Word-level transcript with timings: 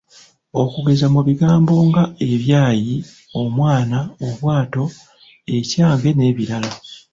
Okugeza 0.61 1.05
mu 1.13 1.21
bigambo 1.27 1.73
nga; 1.87 2.03
ebyayi, 2.33 2.95
omwana, 3.41 3.99
obwato, 4.27 4.83
ekyange 5.57 6.09
n’ebirala. 6.13 6.71